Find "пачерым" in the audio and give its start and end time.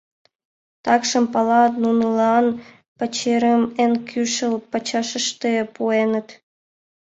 2.97-3.61